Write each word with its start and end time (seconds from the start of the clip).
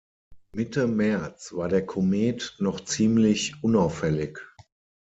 Mitte 0.55 0.87
März 0.87 1.53
war 1.53 1.69
der 1.69 1.85
Komet 1.85 2.55
noch 2.57 2.79
ziemlich 2.83 3.53
unauffällig. 3.61 4.39